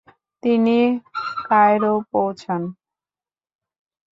তিনি 0.43 0.77
কায়রো 1.45 1.93
পৌছান। 2.11 2.61